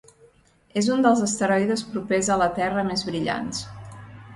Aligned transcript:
És 0.81 0.87
un 0.95 1.03
dels 1.07 1.21
asteroides 1.27 1.85
propers 1.93 2.33
a 2.33 2.41
la 2.47 2.51
Terra 2.59 2.91
més 2.93 3.09
brillants. 3.13 3.67